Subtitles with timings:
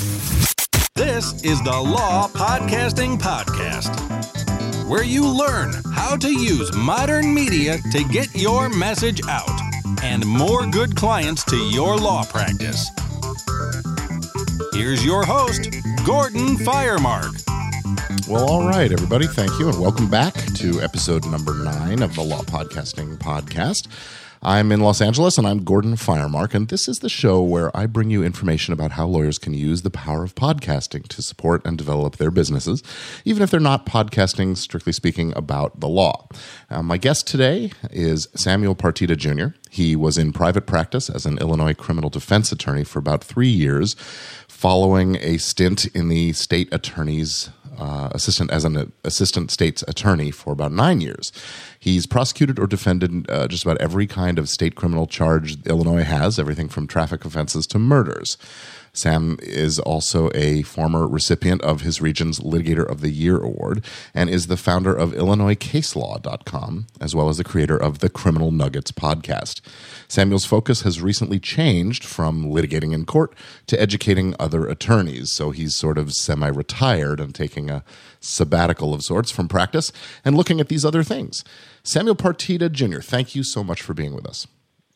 [0.00, 3.90] This is the Law Podcasting Podcast,
[4.88, 9.50] where you learn how to use modern media to get your message out
[10.02, 12.88] and more good clients to your law practice.
[14.72, 15.68] Here's your host,
[16.06, 17.36] Gordon Firemark.
[18.26, 19.26] Well, all right, everybody.
[19.26, 23.86] Thank you, and welcome back to episode number nine of the Law Podcasting Podcast.
[24.42, 27.84] I'm in Los Angeles and I'm Gordon Firemark, and this is the show where I
[27.84, 31.76] bring you information about how lawyers can use the power of podcasting to support and
[31.76, 32.82] develop their businesses,
[33.26, 36.26] even if they're not podcasting, strictly speaking, about the law.
[36.70, 39.54] Uh, my guest today is Samuel Partida Jr.
[39.70, 43.94] He was in private practice as an Illinois criminal defense attorney for about three years,
[44.48, 50.52] following a stint in the state attorney's uh, assistant as an assistant state's attorney for
[50.52, 51.32] about nine years.
[51.78, 56.38] He's prosecuted or defended uh, just about every kind of state criminal charge Illinois has,
[56.38, 58.36] everything from traffic offenses to murders.
[58.92, 64.28] Sam is also a former recipient of his region's Litigator of the Year award and
[64.28, 69.60] is the founder of IllinoisCaseLaw.com, as well as the creator of the Criminal Nuggets podcast.
[70.08, 73.34] Samuel's focus has recently changed from litigating in court
[73.66, 77.84] to educating other attorneys, so he's sort of semi retired and taking a
[78.20, 79.92] sabbatical of sorts from practice
[80.24, 81.44] and looking at these other things.
[81.82, 84.46] Samuel Partida Jr., thank you so much for being with us.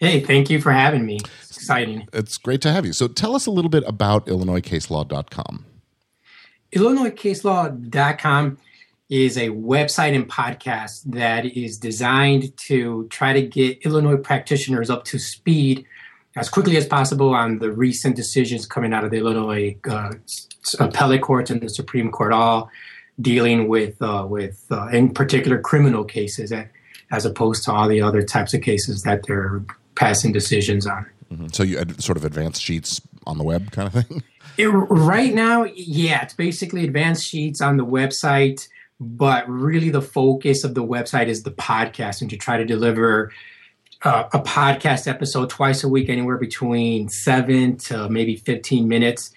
[0.04, 1.18] Hey, thank you for having me.
[1.44, 2.06] It's exciting.
[2.12, 2.92] It's great to have you.
[2.92, 5.64] So tell us a little bit about IllinoisCaseLaw.com.
[6.72, 8.58] IllinoisCaseLaw.com
[9.08, 15.04] is a website and podcast that is designed to try to get Illinois practitioners up
[15.04, 15.86] to speed
[16.36, 20.12] as quickly as possible on the recent decisions coming out of the Illinois uh,
[20.80, 22.68] appellate courts and the Supreme Court, all
[23.22, 26.52] dealing with uh, with uh, in particular criminal cases,
[27.10, 29.64] as opposed to all the other types of cases that they're
[29.94, 31.06] passing decisions on.
[31.32, 31.46] Mm-hmm.
[31.52, 34.22] So you had sort of advanced sheets on the web kind of thing?
[34.56, 38.68] It, right now, yeah, it's basically advanced sheets on the website,
[39.00, 43.32] but really the focus of the website is the podcast and to try to deliver
[44.04, 49.32] uh, a podcast episode twice a week, anywhere between seven to maybe 15 minutes,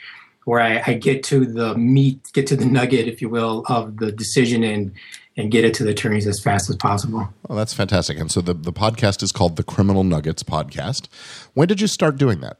[0.45, 3.97] where I, I get to the meat, get to the nugget, if you will, of
[3.97, 4.91] the decision and
[5.37, 7.29] and get it to the attorneys as fast as possible.
[7.49, 8.19] Oh, that's fantastic.
[8.19, 11.07] And so the, the podcast is called the Criminal Nuggets Podcast.
[11.53, 12.57] When did you start doing that?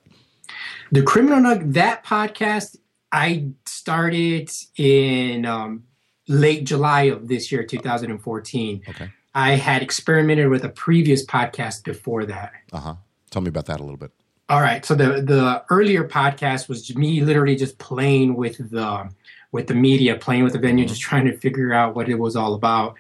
[0.91, 2.77] The Criminal Nugget, that podcast,
[3.11, 5.83] I started in um,
[6.27, 8.83] late July of this year, 2014.
[8.88, 9.09] Okay.
[9.33, 12.53] I had experimented with a previous podcast before that.
[12.71, 12.95] Uh huh.
[13.29, 14.11] Tell me about that a little bit.
[14.49, 14.83] All right.
[14.85, 19.09] So the the earlier podcast was me literally just playing with the
[19.57, 20.90] with the media, playing with the venue, mm-hmm.
[20.90, 22.94] just trying to figure out what it was all about.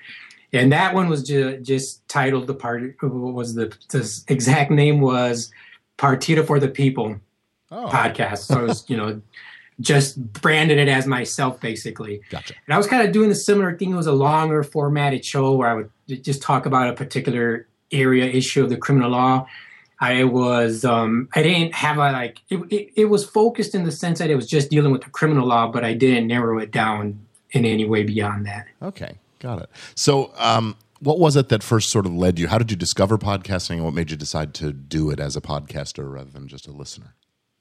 [0.51, 4.99] And that one was ju- just titled the part What was the, the exact name
[4.99, 5.51] was
[5.99, 7.19] Partida for the People
[7.71, 7.89] oh.
[7.89, 8.39] podcast.
[8.39, 9.21] So it was, you know,
[9.81, 12.21] just branded it as myself basically.
[12.31, 12.55] Gotcha.
[12.65, 13.91] And I was kind of doing a similar thing.
[13.91, 15.91] It was a longer formatted show where I would
[16.23, 19.45] just talk about a particular area issue of the criminal law.
[19.99, 23.91] I was um, I didn't have a like it, it, it, was focused in the
[23.91, 26.71] sense that it was just dealing with the criminal law, but I didn't narrow it
[26.71, 27.19] down
[27.51, 28.67] in any way beyond that.
[28.81, 29.69] Okay, got it.
[29.95, 32.47] So, um, what was it that first sort of led you?
[32.47, 35.41] How did you discover podcasting, and what made you decide to do it as a
[35.41, 37.15] podcaster rather than just a listener?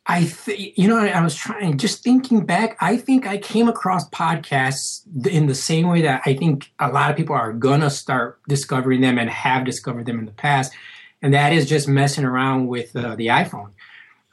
[0.09, 2.77] I think you know I was trying just thinking back.
[2.81, 7.11] I think I came across podcasts in the same way that I think a lot
[7.11, 10.73] of people are gonna start discovering them and have discovered them in the past
[11.23, 13.71] and that is just messing around with uh, the iPhone.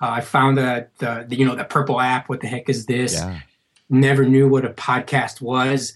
[0.01, 2.29] Uh, I found that the, the, you know the purple app.
[2.29, 3.13] What the heck is this?
[3.13, 3.39] Yeah.
[3.89, 5.93] Never knew what a podcast was.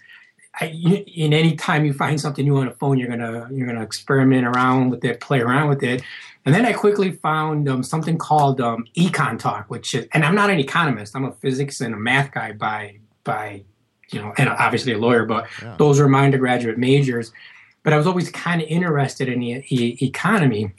[0.59, 3.83] I, in any time you find something new on a phone, you're gonna you're gonna
[3.83, 6.01] experiment around with it, play around with it.
[6.45, 10.33] And then I quickly found um, something called um, Econ Talk, which is, and I'm
[10.33, 11.13] not an economist.
[11.13, 13.63] I'm a physics and a math guy by by
[14.09, 15.75] you know, and obviously a lawyer, but yeah.
[15.77, 17.33] those are my undergraduate majors
[17.87, 20.73] but I was always kind of interested in the e- economy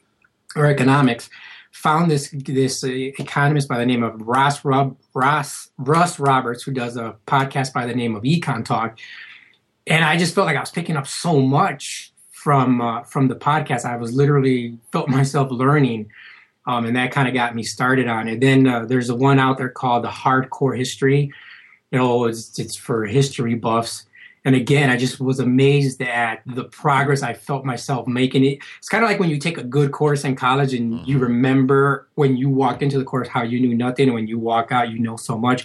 [0.55, 1.31] or economics.
[1.73, 6.71] Found this this uh, economist by the name of Ross Rob, Ross Russ Roberts, who
[6.71, 8.99] does a podcast by the name of Econ Talk,
[9.87, 13.37] and I just felt like I was picking up so much from uh, from the
[13.37, 13.87] podcast.
[13.87, 16.11] I was literally felt myself learning,
[16.67, 18.41] um, and that kind of got me started on it.
[18.41, 21.33] Then uh, there's a one out there called the Hardcore History.
[21.91, 24.05] You know, it's, it's for history buffs
[24.45, 28.45] and again, I just was amazed at the progress I felt myself making.
[28.45, 31.11] It, it's kind of like when you take a good course in college and mm-hmm.
[31.11, 34.39] you remember when you walked into the course how you knew nothing, and when you
[34.39, 35.65] walk out, you know so much.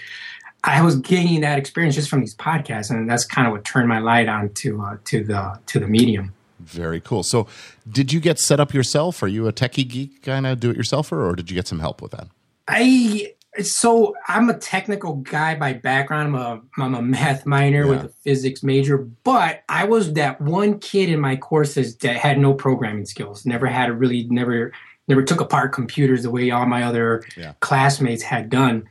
[0.66, 3.90] I was gaining that experience just from these podcasts, and that's kind of what turned
[3.90, 6.34] my light on to uh, to the to the medium.
[6.60, 7.24] Very cool.
[7.24, 7.48] So,
[7.90, 9.22] did you get set up yourself?
[9.22, 11.80] Are you a techie geek kind of do it yourself, or did you get some
[11.80, 12.28] help with that?
[12.68, 16.30] I So I'm a technical guy by background.
[16.30, 17.90] I'm a I'm a math minor Yeah.
[17.90, 22.40] with a physics major, but I was that one kid in my courses that had
[22.40, 23.46] no programming skills.
[23.46, 24.72] Never had a really never
[25.08, 27.54] never took apart computers the way all my other Yeah.
[27.60, 28.84] classmates had done.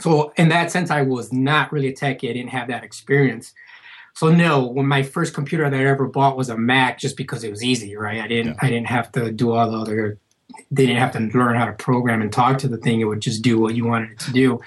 [0.00, 2.30] So in that sense, I was not really a techie.
[2.30, 3.52] I didn't have that experience.
[4.14, 7.44] So no, when my first computer that I ever bought was a Mac, just because
[7.44, 8.20] it was easy, right?
[8.20, 10.18] I didn't I didn't have to do all the other.
[10.70, 13.00] They didn't have to learn how to program and talk to the thing.
[13.00, 14.60] It would just do what you wanted it to do.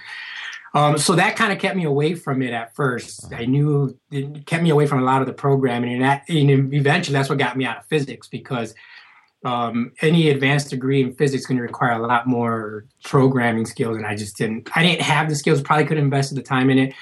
[0.74, 3.34] Um, so that kind of kept me away from it at first.
[3.34, 6.74] I knew it kept me away from a lot of the programming, and, that, and
[6.74, 8.74] eventually that's what got me out of physics because
[9.44, 13.98] um, any advanced degree in physics is going to require a lot more programming skills,
[13.98, 14.70] and I just didn't.
[14.76, 15.62] I didn't have the skills.
[15.62, 16.94] Probably could have invested the time in it,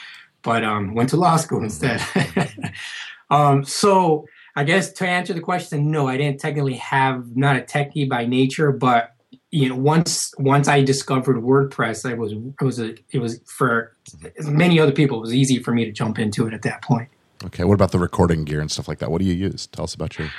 [0.42, 2.02] but um, went to law school instead.
[3.30, 4.26] um, so
[4.56, 8.26] I guess to answer the question, no, I didn't technically have not a techie by
[8.26, 9.16] nature, but
[9.52, 13.96] you know, once once I discovered WordPress, I was it was a it was for
[14.42, 15.18] many other people.
[15.18, 17.10] It was easy for me to jump into it at that point.
[17.46, 17.64] Okay.
[17.64, 19.10] What about the recording gear and stuff like that?
[19.12, 19.66] What do you use?
[19.68, 20.30] Tell us about your.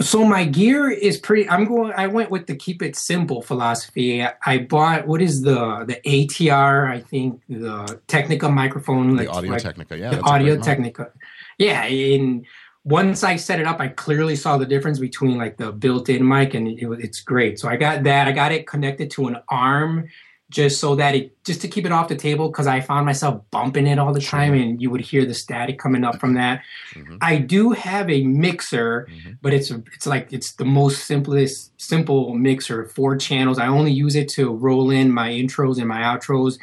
[0.00, 4.24] so my gear is pretty i'm going i went with the keep it simple philosophy
[4.24, 9.28] i, I bought what is the the atr i think the technica microphone The like-
[9.36, 10.10] Audio like Technica, yeah.
[10.10, 11.12] the audio technica
[11.58, 12.44] yeah and
[12.84, 16.54] once i set it up i clearly saw the difference between like the built-in mic
[16.54, 17.58] and it, it's great.
[17.58, 18.28] So i got that.
[18.28, 20.08] I got it connected to an arm
[20.50, 23.42] just so that it just to keep it off the table because i found myself
[23.50, 26.60] bumping it all the time and you would hear the static coming up from that.
[26.94, 27.16] Mhm.
[27.22, 29.38] i do have a mixer Mhm.
[29.40, 33.58] but it's it's like it's the most simplest simple mixer four channels.
[33.58, 36.58] I only use it to roll in my intros and my outros.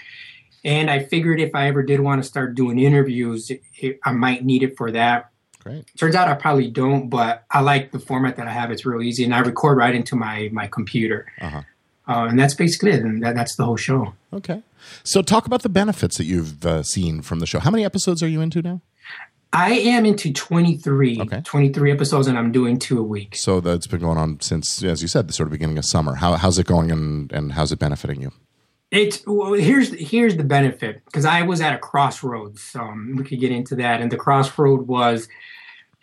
[0.64, 4.12] And i figured if i ever did want to start doing interviews it, it- i
[4.12, 5.31] might need it for that
[5.64, 5.86] Great.
[5.98, 9.02] turns out i probably don't but i like the format that i have it's real
[9.02, 11.62] easy and i record right into my my computer Uh-huh.
[12.08, 14.64] uh, and that's basically it and that, that's the whole show Okay.
[15.04, 17.60] So talk about the benefits that you've uh, seen from the show.
[17.60, 18.80] How many episodes are you into now?
[19.54, 21.42] i am into 23 Okay.
[21.44, 25.02] 23 episodes and i'm doing two a week So that's been going on since, as
[25.02, 26.16] you said, the sort of beginning of summer.
[26.16, 28.32] How, how's it going and, and how's it benefiting you?
[28.92, 32.76] It's well, here's here's the benefit because I was at a crossroads.
[32.76, 35.30] Um, we could get into that, and the crossroad was,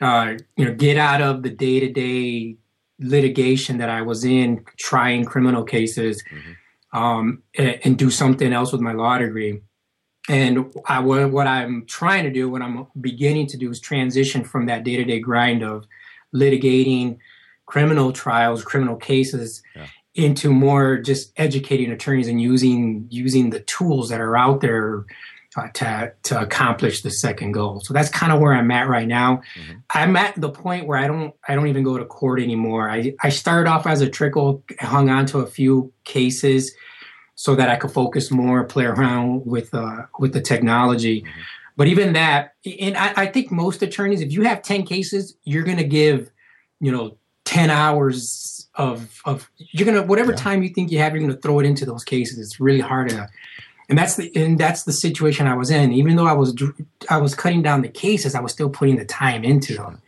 [0.00, 2.56] uh, you know, get out of the day to day
[2.99, 6.25] litigation that I was in, trying criminal cases,
[6.94, 9.61] um, and, and do something else with my law degree.
[10.31, 14.44] And I, what, what I'm trying to do, what I'm beginning to do, is transition
[14.44, 15.87] from that day to day grind of
[16.35, 17.19] litigating
[17.67, 19.62] criminal trials, criminal cases,
[20.19, 25.05] into more just educating attorneys and using using the tools that are out there
[25.56, 27.81] uh, to to accomplish the second goal.
[27.81, 29.43] So that's kind of where I'm at right now.
[29.56, 29.82] Mhm.
[29.94, 32.91] I'm at the point where I don't I don't even go to court anymore.
[32.91, 36.75] I I started off as a trickle, hung on to a few cases
[37.37, 41.25] so that I could focus more, play around with uh, with the technology.
[41.76, 45.62] But even that, and I, I think most attorneys, if you have ten cases, you're
[45.62, 46.29] going to give,
[46.81, 47.17] you know,
[47.49, 50.37] ten hours of of you're gonna whatever Yeah.
[50.37, 52.39] time you think you have, you're to throw it into those cases.
[52.39, 53.27] It's really hard to,
[53.89, 55.93] and that's the and that's the situation I was in.
[55.93, 56.55] Even though I was
[57.09, 60.03] I was cutting down the cases, I was still putting the time into them.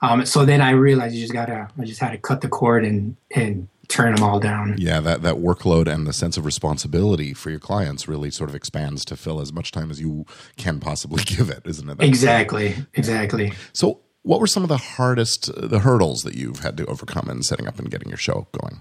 [0.00, 2.84] Um, so then I realized you just gotta, I just had to cut the cord
[2.84, 4.74] and and turn them all down.
[4.78, 8.56] Yeah, that, that workload and the sense of responsibility for your clients really sort of
[8.56, 10.24] expands to fill as much time as you
[10.56, 11.98] can possibly give it, isn't it?
[11.98, 13.52] That's- Exactly, exactly.
[13.74, 17.42] So, what were some of the hardest, the hurdles that you've had to overcome in
[17.42, 18.80] setting up and getting your show going?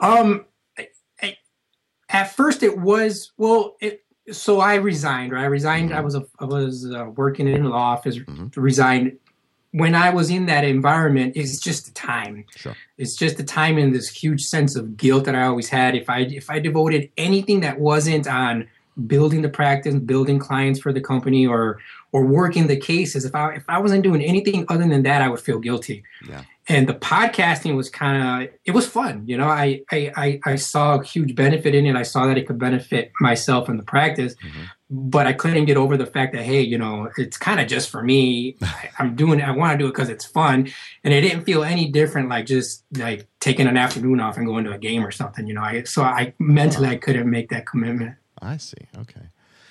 [0.00, 0.44] Um,
[0.78, 0.88] I,
[1.22, 1.36] I,
[2.08, 3.76] at first it was well.
[3.80, 5.32] It, so I resigned.
[5.32, 5.92] Right, I resigned.
[5.94, 8.18] I was a, I was uh, working in an law office.
[8.18, 8.52] Mhm.
[8.56, 9.18] Resigned.
[9.72, 12.44] When I was in that environment, it's just the time.
[12.56, 12.74] Sure.
[12.96, 15.94] It's just the time and this huge sense of guilt that I always had.
[15.94, 18.68] If I if I devoted anything that wasn't on
[19.06, 21.78] building the practice, building clients for the company, or
[22.12, 25.28] or working the cases, if I if I wasn't doing anything other than that, I
[25.28, 26.02] would feel guilty.
[26.28, 26.42] Yeah.
[26.68, 29.46] and the podcasting was kind of it was fun you know?
[29.48, 31.94] I, I i i saw a huge benefit in it.
[31.94, 34.64] I saw that it could benefit myself in the practice Mhm.
[34.90, 37.88] but i couldn't get over the fact that hey you know it's kind of just
[37.92, 38.56] for me.
[38.62, 40.56] I, i'm doing it i want to do it because it's fun.
[41.04, 44.64] And it didn't feel any different like just like taking an afternoon off and going
[44.64, 45.62] to a game or something you know?
[45.72, 48.88] I so i mentally i couldn't make that commitment I see.
[48.98, 49.28] Okay.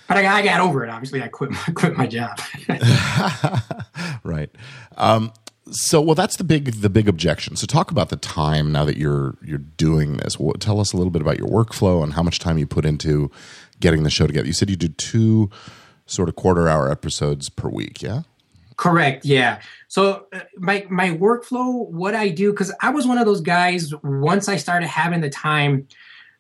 [0.08, 2.40] but i, I got over it obviously i quit my, quit my job
[4.24, 4.50] right.
[4.98, 5.32] Um,
[5.72, 7.56] so, well, that's the big the big objection.
[7.56, 10.40] So, talk about the time now that you're you're doing this.
[10.40, 12.86] Well, tell us a little bit about your workflow and how much time you put
[12.86, 13.32] into
[13.80, 14.46] getting the show together.
[14.46, 15.50] You said you do two
[16.06, 18.02] sort of quarter hour episodes per week.
[18.02, 18.22] Yeah.
[18.78, 19.26] Correct.
[19.26, 19.62] Yeah.
[19.88, 23.92] So uh, my my workflow, what I do, because I was one of those guys.
[24.04, 25.88] Once I started having the time,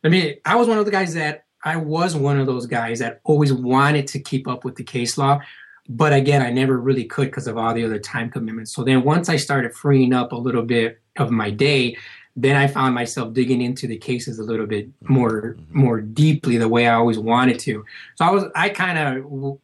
[0.03, 2.99] I mean, I was one of the guys that I was one of those guys
[2.99, 5.41] that always wanted to keep up with the case law,
[5.89, 8.71] but again, I never really could because of all the other time commitments.
[8.73, 11.97] So then once I started freeing up a little bit of my day,
[12.35, 15.13] then I found myself digging into the cases a little bit mm-hmm.
[15.13, 15.79] more mm-hmm.
[15.79, 17.83] more deeply the way I always wanted to.
[18.15, 19.59] So I was I kind of w-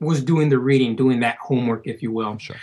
[0.00, 2.38] was doing the reading, doing that homework, if you will.
[2.38, 2.56] Sure.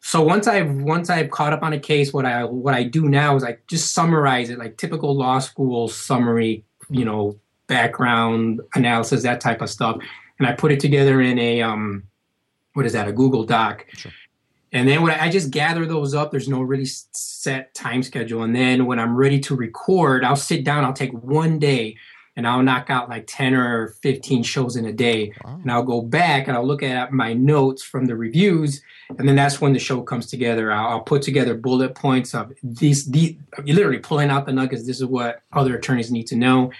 [0.00, 3.08] So once I've once I've caught up on a case, what I what I do
[3.08, 9.22] now is I just summarize it like typical law school summary, you know, background analysis,
[9.22, 9.98] that type of stuff,
[10.38, 12.04] and I put it together in a um,
[12.74, 13.08] what is that?
[13.08, 13.86] A Google Doc.
[13.96, 14.12] Sure.
[14.72, 18.42] And then when I just gather those up, there's no really set time schedule.
[18.42, 21.96] And then when I'm ready to record, I'll sit down, I'll take one day
[22.36, 25.32] and I'll knock out like 10 or 15 shows in a day.
[25.44, 25.60] Wow.
[25.62, 28.82] And I'll go back and I'll look at my notes from the reviews.
[29.16, 30.72] And then that's when the show comes together.
[30.72, 34.84] I'll, I'll put together bullet points of these, these, literally pulling out the nuggets.
[34.84, 36.72] This is what other attorneys need to know.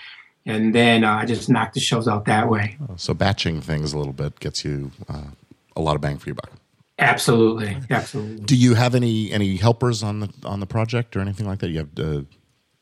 [0.47, 2.77] And then uh, I just knock the shows out that way.
[2.97, 5.29] So batching things a little bit gets you uh,
[5.75, 6.53] a lot of bang for your buck.
[6.99, 7.77] Absolutely.
[7.91, 8.45] Absolutely.
[8.45, 11.71] Do you have any any helpers on the on the project or anything like that?
[11.71, 12.25] You have a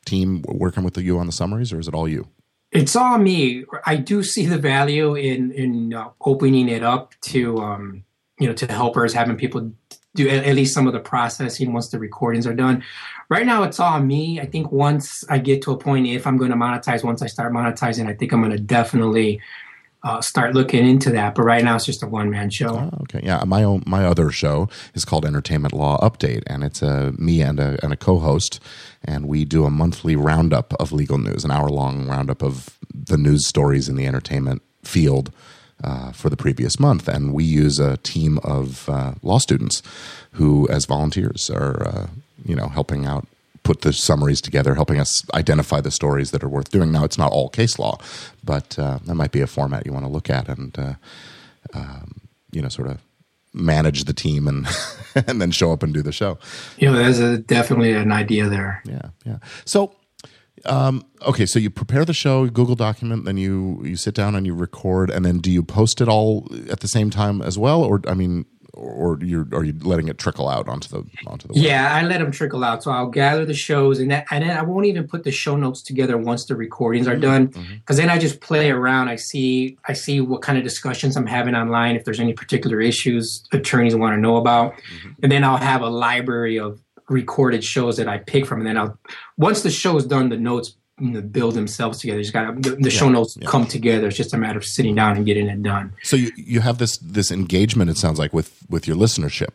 [0.05, 2.27] team working with you on the summaries, or is it all you?
[2.71, 3.65] It's all me.
[3.85, 8.03] I do see the value in in uh, opening it up to um,
[8.39, 9.71] you know to helpers, having people
[10.15, 12.83] do at, least some of the processing once the recordings are done.
[13.29, 14.39] Right now, it's all me.
[14.39, 17.27] I think once I get to a point, if I'm going to monetize, once I
[17.27, 19.41] start monetizing, I think I'm going to definitely
[20.03, 21.33] uh, start looking into that.
[21.33, 22.75] But right now, it's just a one man show.
[22.75, 23.43] Oh, okay, yeah.
[23.45, 27.59] My own my other show is called Entertainment Law Update, and it's a me and
[27.59, 28.59] a and a co-host,
[29.03, 33.17] and we do a monthly roundup of legal news, an hour long roundup of the
[33.17, 35.31] news stories in the entertainment field.
[35.83, 39.83] Uh, for the previous month, and we use a team of uh, law students
[40.31, 42.07] who, as volunteers, are uh,
[42.45, 43.27] you know helping out
[43.63, 46.91] put the summaries together, helping us identify the stories that are worth doing.
[46.91, 47.97] Now, it's not all case law,
[48.43, 50.93] but uh, that might be a format you want to look at and, uh,
[51.73, 52.21] um,
[52.51, 53.01] you know, sort of
[53.53, 54.67] manage the team and
[55.27, 56.37] and then show up and do the show.
[56.77, 58.81] You know, there's a, definitely an idea there.
[58.85, 59.37] Yeah, yeah.
[59.65, 59.93] So,
[60.65, 64.45] um, okay, so you prepare the show, Google document, then you you sit down and
[64.45, 67.83] you record, and then do you post it all at the same time as well,
[67.83, 71.53] or I mean, or you're are you letting it trickle out onto the onto the
[71.53, 71.63] web?
[71.63, 72.83] yeah i let them trickle out.
[72.83, 75.55] So i'll gather the shows and that and then i won't even put the show
[75.55, 77.21] notes together once the recordings are mm-hmm.
[77.21, 77.75] done mm-hmm.
[77.75, 79.09] because then i just play around.
[79.09, 82.81] I see i see what kind of discussions i'm having online if there's any particular
[82.81, 84.73] issues attorneys want to know about.
[84.73, 85.09] Mm-hmm.
[85.23, 86.79] And then i'll have a library of
[87.13, 88.97] recorded shows that i pick from and then i'll
[89.37, 90.75] once the show is done the notes
[91.31, 92.19] build themselves together.
[92.19, 93.47] You just got the, the show notes yeah.
[93.47, 94.07] come together.
[94.07, 95.93] It's just a matter of sitting down and getting it done.
[96.03, 97.89] So you you have this this engagement.
[97.89, 99.53] It sounds like with with your listenership,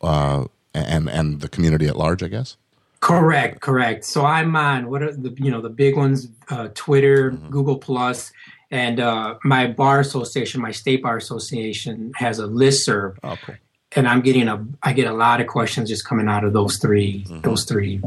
[0.00, 2.22] uh, and and the community at large.
[2.22, 2.56] I guess.
[3.00, 4.04] Correct, correct.
[4.04, 8.32] So I'm on what are the you know the big ones: uh, Twitter, Google Plus,
[8.70, 13.54] and uh, my bar association, my state bar association, has a listserv, Oh, cool.
[13.96, 16.78] And I'm getting a I get a lot of questions just coming out of those
[16.78, 18.00] 3 those three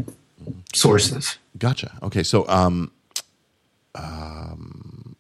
[0.74, 1.38] sources.
[1.58, 1.98] Gotcha.
[2.02, 2.92] Okay, so um,
[3.96, 5.16] um,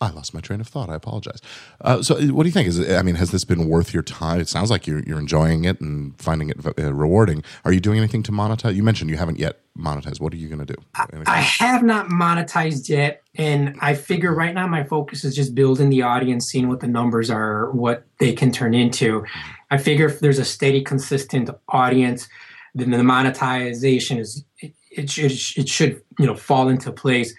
[0.00, 0.90] I lost my train of thought.
[0.90, 1.40] I apologize.
[1.80, 2.68] Uh, so, what do you think?
[2.68, 4.40] Is it, I mean, has this been worth your time?
[4.40, 7.42] It sounds like you're you're enjoying it and finding it uh, rewarding.
[7.64, 8.74] Are you doing anything to monetize?
[8.74, 10.20] You mentioned you haven't yet monetized.
[10.20, 10.80] What are you going to do?
[10.94, 15.90] I have not monetized yet, and I figure right now my focus is just building
[15.90, 19.24] the audience, seeing what the numbers are, what they can turn into.
[19.70, 22.28] I figure if there's a steady, consistent audience,
[22.74, 27.34] then the monetization is it, it should it should you know fall into place.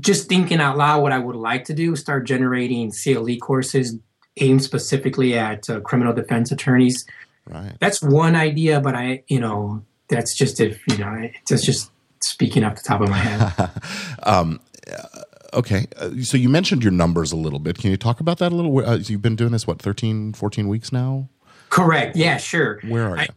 [0.00, 3.98] Just thinking out loud, what I would like to do is start generating CLE courses
[4.38, 7.06] aimed specifically at uh, criminal defense attorneys.
[7.46, 7.76] Right.
[7.78, 9.84] That's one idea, but I you know
[10.14, 11.90] that's just if you know that's just
[12.20, 13.70] speaking off the top of my head.
[14.22, 14.60] um,
[15.52, 15.86] okay.
[15.96, 17.78] Uh, so you mentioned your numbers a little bit.
[17.78, 18.78] Can you talk about that a little?
[18.78, 21.28] Uh, you've been doing this what 13, 14 weeks now.
[21.70, 22.16] Correct.
[22.16, 22.80] Yeah, sure.
[22.86, 23.28] Where are I- you?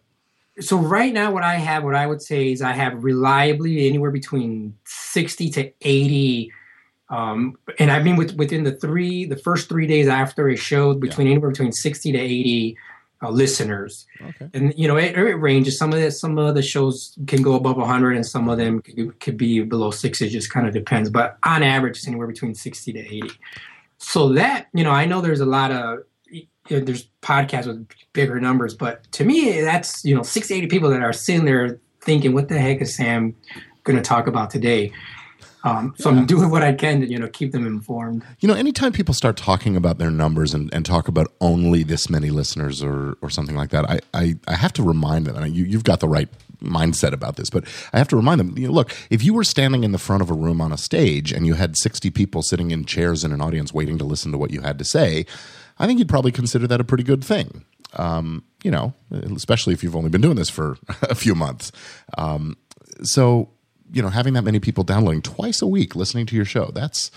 [0.60, 4.10] So right now, what I have, what I would say is I have reliably anywhere
[4.10, 6.52] between sixty to eighty,
[7.12, 10.96] um, and I mean with, within the three, the first three days after a show,
[10.96, 12.76] between anywhere between sixty to eighty
[13.22, 14.50] uh, listeners, Okay.
[14.54, 15.78] and you know it, it ranges.
[15.78, 18.82] Some of the some of the shows can go above hundred, and some of them
[18.82, 20.22] could, could be below six.
[20.22, 23.32] It just kind of depends, but on average, it's anywhere between sixty to eighty.
[23.98, 27.88] So that you know, I know there's a lot of you know, there's podcasts with
[28.14, 31.46] bigger numbers, but to me, that's you know, six to eighty people that are sitting
[31.46, 33.36] there thinking, "What the heck is Sam
[33.84, 34.92] going to talk about today?"
[35.64, 36.20] Um, so yeah.
[36.20, 38.24] I'm doing what I can to, you know, keep them informed.
[38.40, 42.10] You know, anytime people start talking about their numbers and, and talk about only this
[42.10, 45.56] many listeners or, or something like that, I, I, I have to remind them, and
[45.56, 46.30] you, you've got the right
[46.62, 49.44] mindset about this, but I have to remind them, you know, look, if you were
[49.44, 52.42] standing in the front of a room on a stage and you had 60 people
[52.42, 55.26] sitting in chairs in an audience waiting to listen to what you had to say,
[55.80, 57.64] I think you'd probably consider that a pretty good thing.
[57.94, 61.72] Um, you know, especially if you've only been doing this for a few months.
[62.18, 62.58] Um,
[63.04, 63.50] so
[63.92, 67.12] you know having that many people downloading twice a week listening to your show that's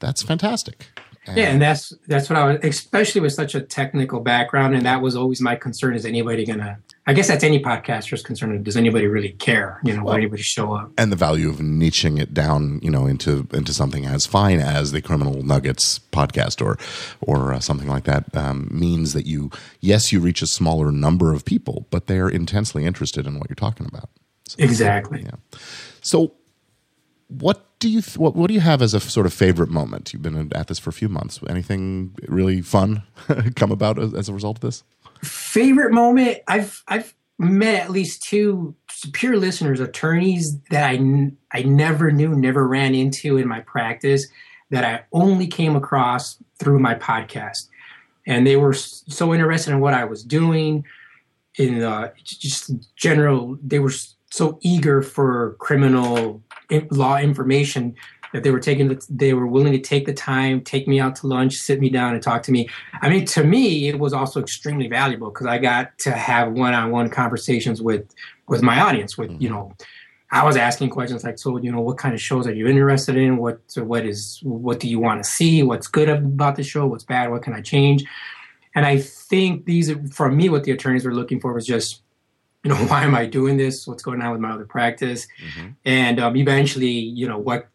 [0.00, 0.86] that's fantastic.
[1.26, 4.84] And yeah and that's that's what i was especially with such a technical background and
[4.84, 8.76] that was always my concern is anybody gonna i guess that's any podcaster's concern does
[8.76, 10.92] anybody really care you know well, will anybody show up?
[10.98, 14.92] and the value of niching it down you know into into something as fine as
[14.92, 16.76] the criminal nuggets podcast or
[17.22, 21.32] or uh, something like that um, means that you yes you reach a smaller number
[21.32, 24.10] of people but they're intensely interested in what you're talking about.
[24.46, 25.22] So, exactly.
[25.22, 25.58] yeah
[26.04, 26.34] so,
[27.28, 30.12] what do you th- what, what do you have as a sort of favorite moment?
[30.12, 31.40] You've been at this for a few months.
[31.48, 33.02] Anything really fun
[33.56, 34.84] come about as, as a result of this?
[35.22, 36.38] Favorite moment?
[36.46, 38.76] I've I've met at least two
[39.14, 44.26] pure listeners, attorneys that I I never knew, never ran into in my practice,
[44.70, 47.68] that I only came across through my podcast,
[48.26, 50.84] and they were so interested in what I was doing,
[51.56, 51.80] in
[52.22, 53.58] just general.
[53.62, 53.92] They were
[54.34, 56.42] so eager for criminal
[56.90, 57.94] law information
[58.32, 61.14] that they were taking the, they were willing to take the time take me out
[61.14, 62.68] to lunch sit me down and talk to me.
[63.00, 67.10] I mean to me it was also extremely valuable because i got to have one-on-one
[67.10, 68.04] conversations with
[68.48, 69.54] with my audience with you mm-hmm.
[69.54, 69.72] know
[70.32, 73.16] i was asking questions like so you know what kind of shows are you interested
[73.16, 73.36] in?
[73.36, 75.62] What what is what do you want to see?
[75.62, 76.86] What's good about the show?
[76.86, 77.30] What's bad?
[77.30, 78.02] What can i change?
[78.74, 82.00] And i think these for me what the attorneys were looking for was just
[82.64, 83.86] you know, why am I doing this?
[83.86, 85.26] What's going on with my other practice?
[85.42, 85.68] Mm-hmm.
[85.84, 87.68] And um, eventually, you know, what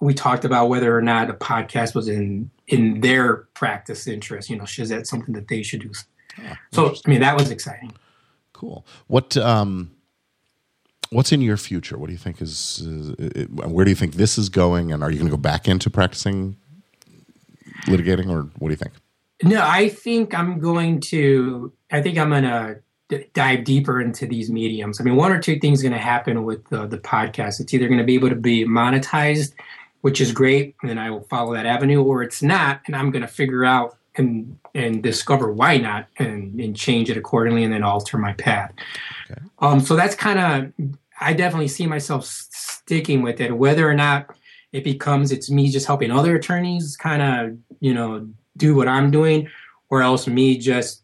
[0.00, 4.50] we talked about whether or not a podcast was in in their practice interest.
[4.50, 5.92] You know, is that something that they should do?
[6.40, 7.92] Yeah, so, I mean, that was exciting.
[8.52, 8.86] Cool.
[9.06, 9.92] What um,
[11.10, 11.98] what's in your future?
[11.98, 12.82] What do you think is,
[13.18, 14.92] it, where do you think this is going?
[14.92, 16.56] And are you going to go back into practicing
[17.86, 18.94] litigating, or what do you think?
[19.42, 21.72] No, I think I'm going to.
[21.90, 22.80] I think I'm going to
[23.32, 25.00] dive deeper into these mediums.
[25.00, 27.60] I mean, one or two things going to happen with the, the podcast.
[27.60, 29.54] It's either going to be able to be monetized,
[30.02, 33.10] which is great, and then I will follow that avenue, or it's not, and I'm
[33.10, 37.72] going to figure out and and discover why not, and, and change it accordingly, and
[37.72, 38.72] then alter my path.
[39.30, 39.40] Okay.
[39.60, 40.90] Um, so that's kind of
[41.20, 44.36] I definitely see myself sticking with it, whether or not
[44.72, 49.10] it becomes it's me just helping other attorneys kind of you know do what I'm
[49.10, 49.48] doing,
[49.90, 51.02] or else me just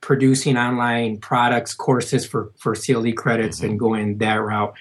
[0.00, 3.70] producing online products, courses for for CLE credits, mm-hmm.
[3.70, 4.74] and going that route.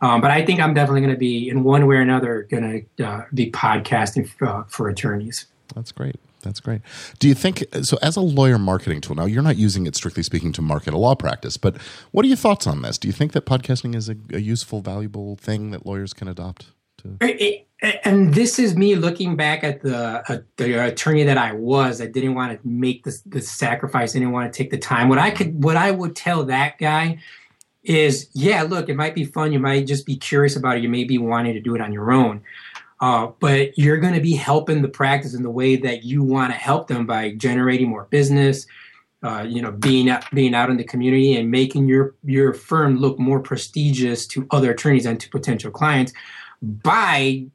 [0.00, 2.84] Um, but I think I'm definitely going to be, in one way or another, going
[2.96, 5.46] to uh, be podcasting for, uh, for attorneys.
[5.76, 6.16] That's great.
[6.42, 6.80] That's great.
[7.20, 7.98] Do you think so?
[8.02, 10.98] As a lawyer marketing tool, now you're not using it strictly speaking to market a
[10.98, 11.76] law practice, but
[12.10, 12.98] what are your thoughts on this?
[12.98, 16.72] Do you think that podcasting is a, a useful, valuable thing that lawyers can adopt?
[17.20, 17.62] To-
[18.04, 22.00] and this is me looking back at the uh, the attorney that I was.
[22.00, 24.14] I didn't want to make the the sacrifice.
[24.14, 25.08] I didn't want to take the time.
[25.08, 27.18] What I could, what I would tell that guy
[27.82, 29.52] is, yeah, look, it might be fun.
[29.52, 30.84] You might just be curious about it.
[30.84, 32.42] You may be wanting to do it on your own.
[33.00, 36.52] Uh, but you're going to be helping the practice in the way that you want
[36.52, 38.64] to help them by generating more business,
[39.24, 42.98] uh, you know, being out, being out in the community and making your your firm
[42.98, 46.12] look more prestigious to other attorneys and to potential clients
[46.62, 47.46] by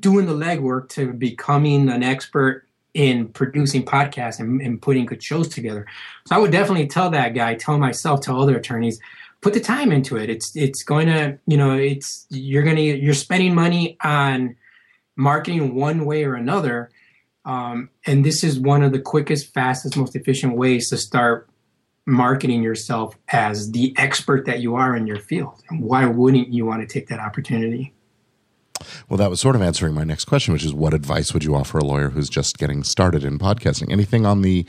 [0.00, 5.48] doing the legwork to becoming an expert in producing podcasts and, and, putting good shows
[5.48, 5.86] together.
[6.26, 8.98] So I would definitely tell that guy, tell myself, tell other attorneys,
[9.42, 10.30] put the time into it.
[10.30, 14.56] It's it's going to, you know, it's you're going to you're spending money on
[15.14, 16.90] marketing one way or another.
[17.44, 21.48] Um, and this is one of the quickest, fastest, most efficient ways to start
[22.06, 25.62] marketing yourself as the expert that you are in your field.
[25.70, 27.92] Why wouldn't you want to take that opportunity?
[29.08, 31.54] Well, that was sort of answering my next question, which is what advice would you
[31.54, 33.90] offer a lawyer who's just getting started in podcasting?
[33.90, 34.66] Anything on the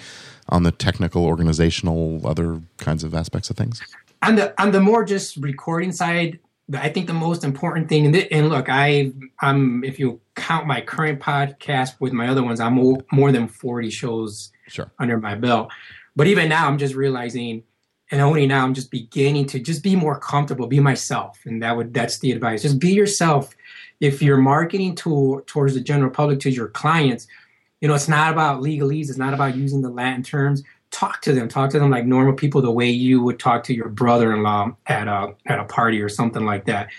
[0.50, 3.82] on the technical, organizational, other kinds of aspects of things?
[4.24, 6.40] On the on the more just recording side,
[6.74, 11.20] I think the most important thing, and look, I I'm if you count my current
[11.20, 14.92] podcast with my other ones, I'm more, more than forty shows sure.
[15.00, 15.72] under my belt.
[16.16, 17.64] But even now, I'm just realizing,
[18.10, 21.76] and only now, I'm just beginning to just be more comfortable, be myself, and that
[21.76, 22.62] would that's the advice.
[22.62, 23.56] Just be yourself
[24.00, 27.28] if you're marketing to, towards the general public to your clients,
[27.82, 29.10] you know, it's not about legalese.
[29.10, 30.64] It's not about using the Latin terms.
[30.92, 31.48] Talk to them.
[31.48, 35.08] Talk to them like normal people, the way you would talk to your brother-in-law at
[35.08, 36.90] a at a party or something like that.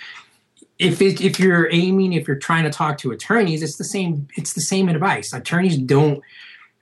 [0.78, 4.28] if it, if you're aiming, if you're trying to talk to attorneys, it's the same.
[4.36, 5.32] It's the same advice.
[5.32, 6.22] Attorneys don't.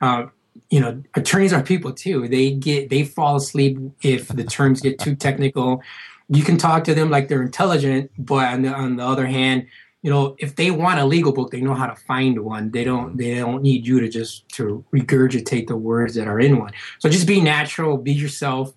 [0.01, 0.27] Uh,
[0.71, 2.29] you know, attorneys are people too.
[2.29, 5.83] They get they fall asleep if the terms get too technical.
[6.29, 9.67] You can talk to them like they're intelligent, but on the, on the other hand,
[10.03, 12.71] you know, if they want a legal book, they know how to find one.
[12.71, 16.59] They don't they don't need you to just to regurgitate the words that are in
[16.59, 16.73] one.
[16.99, 18.73] So just be natural, be yourself.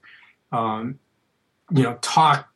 [0.51, 0.99] Um,
[1.71, 2.49] you know, talk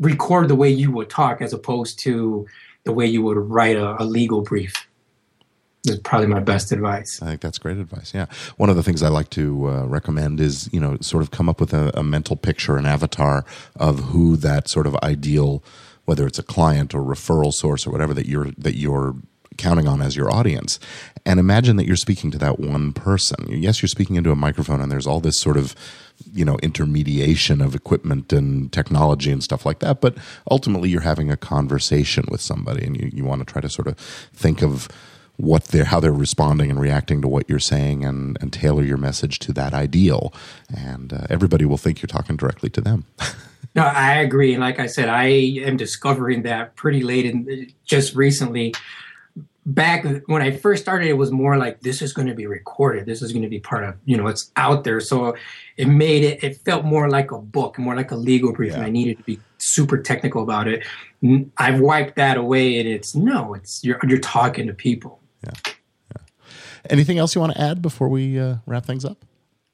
[0.00, 2.46] record the way you would talk as opposed to
[2.84, 4.74] the way you would write a, a legal brief
[5.84, 7.20] is probably my best advice.
[7.22, 8.12] I think that's great advice.
[8.14, 11.30] Yeah, one of the things I like to uh, recommend is you know sort of
[11.30, 13.44] come up with a, a, mental picture, an avatar
[13.76, 15.62] of who that sort of ideal,
[16.04, 19.16] whether it's a client or referral source or whatever that you're that you're
[19.58, 20.78] counting on as your audience,
[21.26, 23.46] and imagine that you're speaking to that one person.
[23.48, 25.74] Yes, you're speaking into a microphone, and there's all this sort of
[26.32, 30.16] you know intermediation of equipment and technology and stuff like that but
[30.50, 33.88] ultimately you're having a conversation with somebody and you, you want to try to sort
[33.88, 34.88] of think of
[35.36, 38.98] what they're how they're responding and reacting to what you're saying and, and tailor your
[38.98, 40.32] message to that ideal
[40.74, 43.04] and uh, everybody will think you're talking directly to them
[43.74, 48.14] no i agree and like i said i am discovering that pretty late and just
[48.14, 48.72] recently
[49.64, 53.06] back when I first started, it was more like this is going to be recorded.
[53.06, 55.00] This is going to be part of, you know, it's out there.
[55.00, 55.36] So
[55.76, 58.72] it made it, it felt more like a book, more like a legal brief.
[58.72, 58.78] Yeah.
[58.78, 60.84] And I needed to be super technical about it.
[61.56, 65.20] I've wiped that away and it's no, it's you're, you're talking to people.
[65.44, 65.72] Yeah.
[66.90, 69.24] Anything else you want to add before we uh, wrap things up?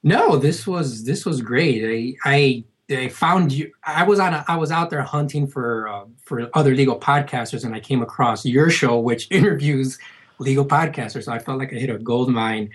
[0.02, 2.16] No, this was, this was great.
[2.24, 3.72] I, I, I found you.
[3.84, 4.32] I was on.
[4.32, 8.00] A, I was out there hunting for uh, for other legal podcasters, and I came
[8.00, 9.98] across your show, which interviews
[10.38, 11.24] legal podcasters.
[11.24, 12.70] So I felt like I hit a gold mine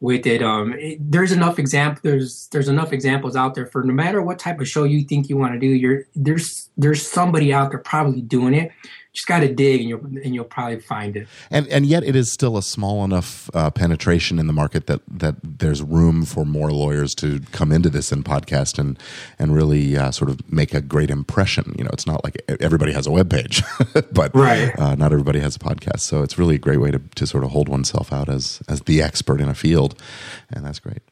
[0.00, 0.42] with it.
[0.42, 2.00] Um, it, there's enough example.
[2.04, 5.30] There's there's enough examples out there for no matter what type of show you think
[5.30, 5.68] you want to do.
[5.68, 8.70] You're there's there's somebody out there probably doing it
[9.14, 11.28] just got to dig and you'll and you'll probably find it.
[11.50, 15.00] And and yet it is still a small enough uh, penetration in the market that
[15.08, 18.98] that there's room for more lawyers to come into this and podcast and
[19.38, 21.74] and really uh, sort of make a great impression.
[21.78, 23.62] You know, it's not like everybody has a web page,
[24.12, 24.76] but right.
[24.78, 26.00] uh, not everybody has a podcast.
[26.00, 28.82] So it's really a great way to to sort of hold oneself out as as
[28.82, 30.00] the expert in a field,
[30.52, 31.02] and that's great.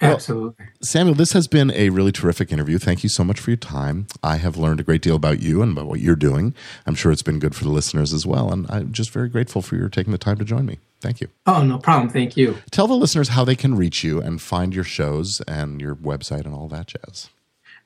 [0.00, 0.66] Well, Absolutely.
[0.82, 2.78] Samuel, this has been a really terrific interview.
[2.78, 4.06] Thank you so much for your time.
[4.22, 6.54] I have learned a great deal about you and about what you're doing.
[6.86, 8.52] I'm sure it's been good for the listeners as well.
[8.52, 10.78] And I'm just very grateful for your taking the time to join me.
[11.00, 11.28] Thank you.
[11.46, 12.10] Oh, no problem.
[12.10, 12.58] Thank you.
[12.70, 16.44] Tell the listeners how they can reach you and find your shows and your website
[16.44, 17.30] and all that jazz.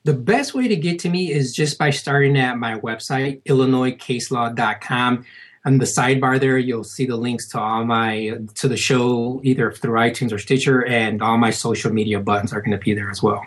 [0.03, 5.25] The best way to get to me is just by starting at my website, illinoiscaselaw.com
[5.67, 9.71] on the sidebar there you'll see the links to all my to the show either
[9.71, 13.11] through itunes or stitcher and all my social media buttons are going to be there
[13.11, 13.45] as well.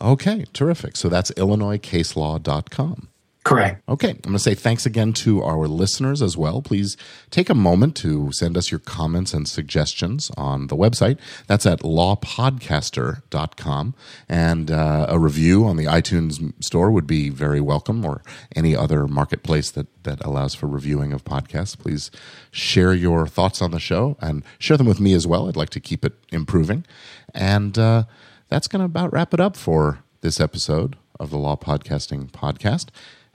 [0.00, 0.96] Okay terrific.
[0.96, 3.09] So that's illinoiscaselaw.com
[3.42, 3.82] Correct.
[3.88, 4.10] Okay.
[4.10, 6.60] I'm going to say thanks again to our listeners as well.
[6.60, 6.98] Please
[7.30, 11.18] take a moment to send us your comments and suggestions on the website.
[11.46, 13.94] That's at lawpodcaster.com.
[14.28, 18.20] And uh, a review on the iTunes store would be very welcome or
[18.54, 21.78] any other marketplace that, that allows for reviewing of podcasts.
[21.78, 22.10] Please
[22.50, 25.48] share your thoughts on the show and share them with me as well.
[25.48, 26.84] I'd like to keep it improving.
[27.32, 28.04] And uh,
[28.50, 32.88] that's going to about wrap it up for this episode of the Law Podcasting Podcast.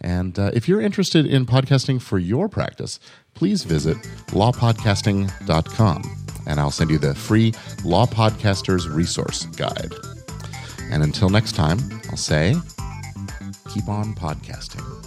[0.05, 2.99] And uh, if you're interested in podcasting for your practice,
[3.33, 9.93] please visit lawpodcasting.com and I'll send you the free Law Podcasters Resource Guide.
[10.91, 11.79] And until next time,
[12.11, 12.55] I'll say,
[13.73, 15.04] keep on podcasting.